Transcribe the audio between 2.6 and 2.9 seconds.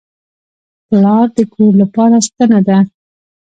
ده.